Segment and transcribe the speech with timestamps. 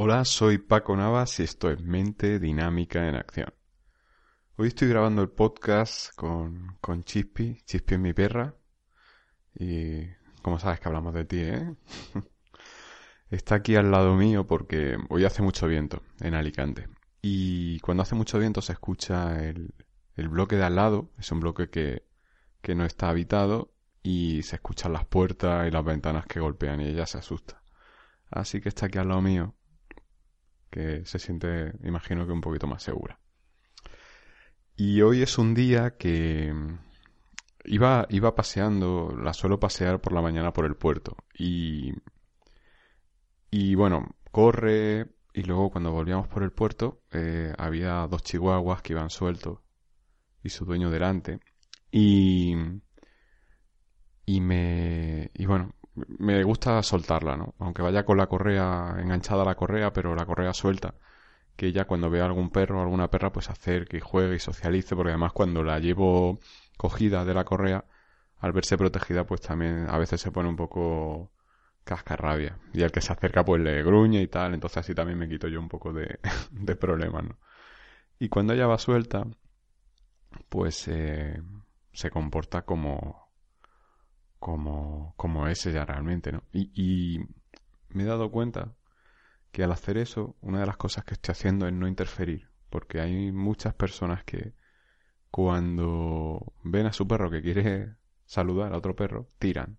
[0.00, 3.52] Hola, soy Paco Navas y esto es Mente Dinámica en Acción.
[4.54, 7.62] Hoy estoy grabando el podcast con, con Chispi.
[7.64, 8.54] Chispi es mi perra.
[9.58, 10.06] Y
[10.40, 11.74] como sabes que hablamos de ti, ¿eh?
[13.30, 16.88] Está aquí al lado mío porque hoy hace mucho viento en Alicante.
[17.20, 19.74] Y cuando hace mucho viento se escucha el,
[20.14, 21.10] el bloque de al lado.
[21.18, 22.04] Es un bloque que,
[22.62, 23.72] que no está habitado
[24.04, 27.60] y se escuchan las puertas y las ventanas que golpean y ella se asusta.
[28.30, 29.56] Así que está aquí al lado mío
[30.70, 33.18] que se siente, imagino que un poquito más segura.
[34.76, 36.54] Y hoy es un día que
[37.64, 41.16] iba, iba paseando, la suelo pasear por la mañana por el puerto.
[41.36, 41.92] Y,
[43.50, 48.92] y bueno, corre, y luego cuando volvíamos por el puerto eh, había dos chihuahuas que
[48.92, 49.60] iban sueltos
[50.42, 51.40] y su dueño delante.
[51.90, 52.54] Y,
[54.26, 55.74] y me, y bueno,
[56.18, 57.54] me gusta soltarla, ¿no?
[57.58, 60.94] Aunque vaya con la correa enganchada la correa, pero la correa suelta,
[61.56, 64.38] que ella cuando ve a algún perro o alguna perra, pues acerque y juegue y
[64.38, 66.40] socialice, porque además cuando la llevo
[66.76, 67.84] cogida de la correa,
[68.38, 71.32] al verse protegida, pues también a veces se pone un poco
[71.84, 72.58] cascarrabia.
[72.72, 75.48] Y al que se acerca, pues le gruñe y tal, entonces así también me quito
[75.48, 76.20] yo un poco de,
[76.52, 77.38] de problemas, ¿no?
[78.20, 79.26] Y cuando ella va suelta,
[80.48, 81.40] pues eh,
[81.92, 83.27] se comporta como
[84.38, 86.42] como, como es ella realmente, ¿no?
[86.52, 87.20] Y,
[87.90, 88.74] me he dado cuenta
[89.50, 93.00] que al hacer eso, una de las cosas que estoy haciendo es no interferir, porque
[93.00, 94.54] hay muchas personas que
[95.30, 99.78] cuando ven a su perro que quiere saludar a otro perro, tiran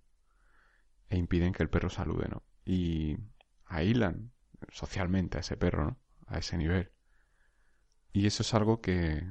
[1.09, 2.43] e impiden que el perro salude, ¿no?
[2.65, 3.17] Y
[3.65, 4.31] aílan
[4.71, 5.97] socialmente a ese perro, ¿no?
[6.27, 6.91] A ese nivel.
[8.11, 9.23] Y eso es algo que,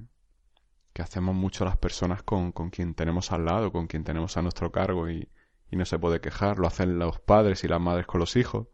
[0.92, 4.42] que hacemos mucho las personas con, con quien tenemos al lado, con quien tenemos a
[4.42, 5.28] nuestro cargo y,
[5.70, 6.58] y no se puede quejar.
[6.58, 8.69] Lo hacen los padres y las madres con los hijos.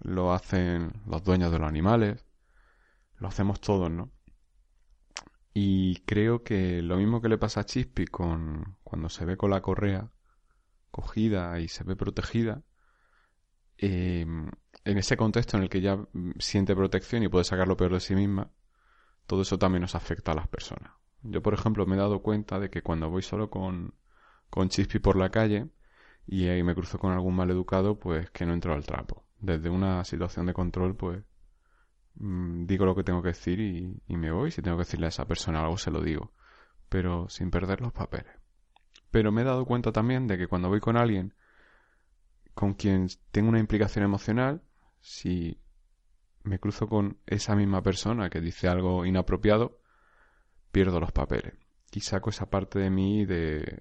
[0.00, 2.26] Lo hacen los dueños de los animales.
[3.18, 4.10] Lo hacemos todos, ¿no?
[5.54, 9.50] Y creo que lo mismo que le pasa a Chispi con cuando se ve con
[9.50, 10.10] la correa
[10.90, 12.62] cogida y se ve protegida,
[13.78, 15.98] eh, en ese contexto en el que ya
[16.38, 18.50] siente protección y puede sacar lo peor de sí misma,
[19.26, 20.92] todo eso también nos afecta a las personas.
[21.22, 23.94] Yo, por ejemplo, me he dado cuenta de que cuando voy solo con,
[24.50, 25.68] con Chispi por la calle
[26.26, 29.24] y ahí me cruzo con algún maleducado, pues que no entro al trapo.
[29.38, 31.24] Desde una situación de control, pues
[32.14, 34.50] mm, digo lo que tengo que decir y, y me voy.
[34.50, 36.32] Si tengo que decirle a esa persona algo, se lo digo.
[36.88, 38.32] Pero sin perder los papeles.
[39.10, 41.34] Pero me he dado cuenta también de que cuando voy con alguien
[42.54, 44.62] con quien tengo una implicación emocional,
[45.00, 45.60] si
[46.46, 49.80] me cruzo con esa misma persona que dice algo inapropiado,
[50.70, 51.54] pierdo los papeles.
[51.92, 53.80] Y saco esa parte de mí de,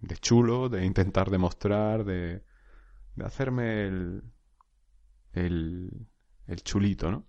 [0.00, 2.44] de chulo, de intentar demostrar, de,
[3.16, 4.22] de hacerme el,
[5.32, 6.08] el,
[6.46, 7.26] el chulito, ¿no?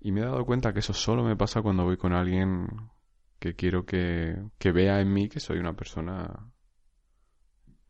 [0.00, 2.66] Y me he dado cuenta que eso solo me pasa cuando voy con alguien
[3.38, 6.50] que quiero que, que vea en mí que soy una persona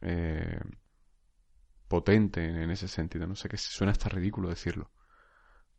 [0.00, 0.60] eh,
[1.88, 3.26] potente en ese sentido.
[3.26, 4.90] No sé, que suena hasta ridículo decirlo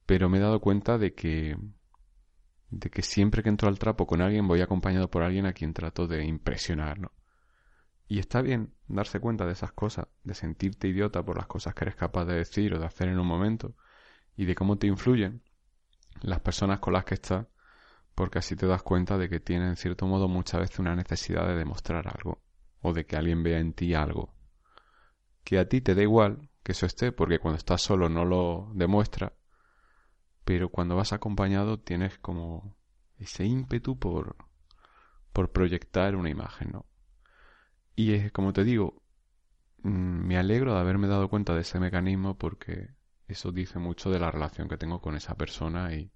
[0.06, 1.58] pero me he dado cuenta de que
[2.70, 5.74] de que siempre que entro al trapo con alguien voy acompañado por alguien a quien
[5.74, 7.12] trato de impresionar, ¿no?
[8.08, 11.86] Y está bien darse cuenta de esas cosas, de sentirte idiota por las cosas que
[11.86, 13.76] eres capaz de decir o de hacer en un momento
[14.36, 15.42] y de cómo te influyen
[16.22, 17.48] las personas con las que estás,
[18.16, 21.48] porque así te das cuenta de que tienen en cierto modo muchas veces una necesidad
[21.48, 22.42] de demostrar algo
[22.82, 24.34] o de que alguien vea en ti algo.
[25.44, 28.72] Que a ti te da igual que eso esté, porque cuando estás solo no lo
[28.74, 29.34] demuestra
[30.44, 32.76] pero cuando vas acompañado tienes como
[33.20, 34.36] ese ímpetu por,
[35.32, 36.86] por proyectar una imagen, ¿no?
[37.96, 39.02] Y es como te digo,
[39.84, 39.90] mm,
[40.28, 42.90] me alegro de haberme dado cuenta de ese mecanismo porque
[43.28, 46.12] eso dice mucho de la relación que tengo con esa persona y,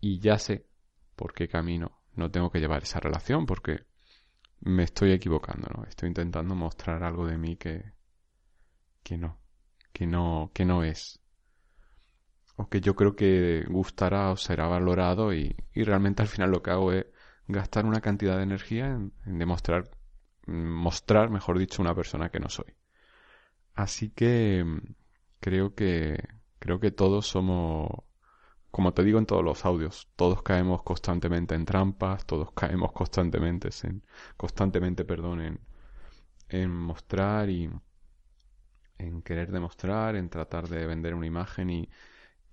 [0.00, 0.66] y ya sé
[1.16, 3.86] por qué camino no tengo que llevar esa relación porque
[4.60, 5.84] me estoy equivocando, ¿no?
[5.84, 7.92] Estoy intentando mostrar algo de mí que,
[9.02, 9.38] que no,
[9.92, 11.20] que no, que no es
[12.56, 16.70] o que yo creo que gustará o será valorado y, realmente al final lo que
[16.70, 17.06] hago es
[17.48, 19.90] gastar una cantidad de energía en, demostrar,
[20.46, 22.74] mostrar, mejor dicho, una persona que no soy.
[23.74, 24.64] Así que
[25.40, 26.22] creo que
[26.58, 27.90] creo que todos somos
[28.70, 33.70] como te digo en todos los audios, todos caemos constantemente en trampas, todos caemos constantemente
[33.84, 34.02] en
[34.36, 35.60] constantemente, perdón, en,
[36.48, 37.70] en mostrar y
[38.98, 41.88] en querer demostrar, en tratar de vender una imagen y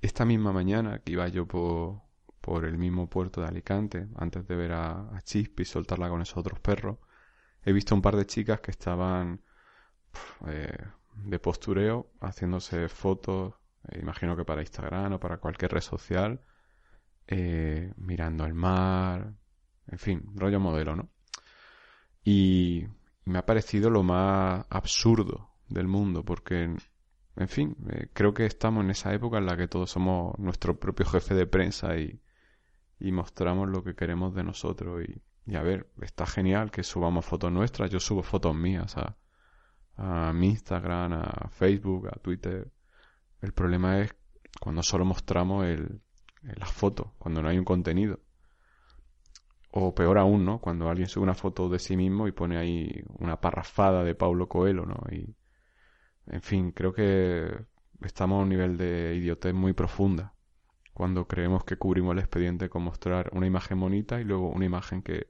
[0.01, 2.01] esta misma mañana que iba yo por,
[2.41, 6.37] por el mismo puerto de Alicante, antes de ver a, a y soltarla con esos
[6.37, 6.97] otros perros,
[7.63, 9.41] he visto un par de chicas que estaban
[10.47, 10.77] eh,
[11.15, 13.53] de postureo, haciéndose fotos
[13.89, 16.41] eh, imagino que para Instagram o para cualquier red social,
[17.27, 19.33] eh, mirando el mar,
[19.87, 21.09] en fin, rollo modelo, ¿no?
[22.23, 22.85] Y
[23.25, 26.75] me ha parecido lo más absurdo del mundo, porque,
[27.35, 30.79] en fin, eh, creo que estamos en esa época en la que todos somos nuestro
[30.79, 32.21] propio jefe de prensa y,
[32.99, 35.03] y mostramos lo que queremos de nosotros.
[35.03, 39.17] Y, y, a ver, está genial que subamos fotos nuestras, yo subo fotos mías a,
[39.95, 42.71] a mi Instagram, a Facebook, a Twitter.
[43.41, 44.13] El problema es
[44.59, 46.01] cuando solo mostramos el,
[46.41, 48.19] las fotos, cuando no hay un contenido.
[49.71, 50.59] O peor aún, ¿no?
[50.59, 54.49] Cuando alguien sube una foto de sí mismo y pone ahí una parrafada de Paulo
[54.49, 54.97] Coelho, ¿no?
[55.09, 55.33] Y,
[56.31, 57.65] en fin, creo que
[58.01, 60.33] estamos a un nivel de idiotez muy profunda
[60.93, 65.01] cuando creemos que cubrimos el expediente con mostrar una imagen bonita y luego una imagen
[65.01, 65.27] que,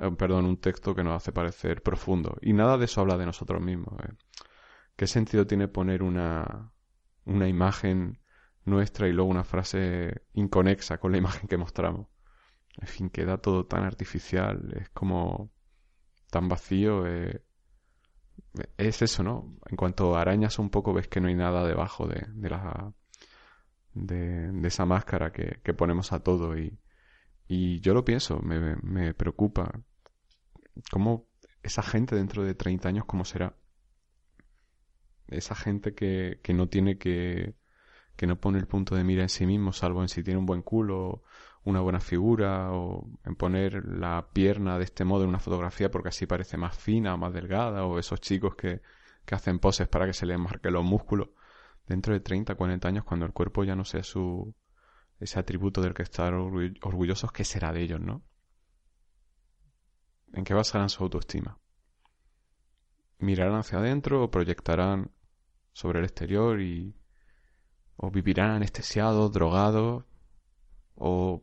[0.00, 2.36] eh, perdón, un texto que nos hace parecer profundo.
[2.42, 3.94] Y nada de eso habla de nosotros mismos.
[4.00, 4.14] ¿eh?
[4.96, 6.72] ¿Qué sentido tiene poner una,
[7.24, 8.20] una imagen
[8.64, 12.08] nuestra y luego una frase inconexa con la imagen que mostramos?
[12.80, 15.52] En fin, queda todo tan artificial, es como
[16.30, 17.06] tan vacío.
[17.06, 17.45] Eh,
[18.76, 19.56] es eso, ¿no?
[19.68, 22.92] En cuanto arañas un poco ves que no hay nada debajo de, de la
[23.94, 26.78] de, de, esa máscara que, que ponemos a todo y,
[27.48, 29.70] y yo lo pienso, me, me preocupa.
[30.90, 31.28] ¿Cómo
[31.62, 33.56] esa gente dentro de 30 años, cómo será?
[35.28, 37.56] Esa gente que, que no tiene que,
[38.16, 40.46] que no pone el punto de mira en sí mismo, salvo en si tiene un
[40.46, 41.22] buen culo,
[41.66, 46.10] una buena figura, o en poner la pierna de este modo en una fotografía porque
[46.10, 48.80] así parece más fina o más delgada, o esos chicos que,
[49.24, 51.28] que hacen poses para que se les marquen los músculos.
[51.86, 54.54] Dentro de 30, 40 años, cuando el cuerpo ya no sea su,
[55.18, 58.22] ese atributo del que estar orgullosos, ¿qué será de ellos, no?
[60.32, 61.58] ¿En qué basarán su autoestima?
[63.18, 65.10] ¿Mirarán hacia adentro o proyectarán
[65.72, 66.94] sobre el exterior y
[67.96, 70.04] o vivirán anestesiados, drogados
[70.94, 71.42] o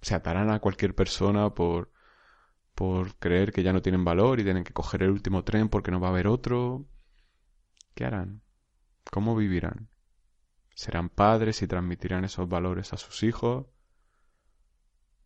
[0.00, 1.92] se atarán a cualquier persona por
[2.74, 5.90] por creer que ya no tienen valor y tienen que coger el último tren porque
[5.90, 6.86] no va a haber otro.
[7.94, 8.42] ¿Qué harán?
[9.10, 9.88] ¿Cómo vivirán?
[10.78, 13.66] serán padres y transmitirán esos valores a sus hijos,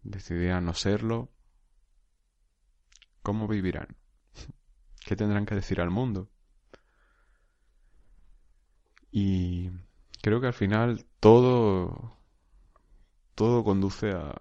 [0.03, 1.31] decidirán no serlo.
[3.23, 3.99] ¿Cómo vivirán?
[5.05, 6.31] ¿Qué tendrán que decir al mundo?
[9.11, 9.69] Y
[10.23, 12.17] creo que al final todo
[13.35, 14.41] todo conduce a,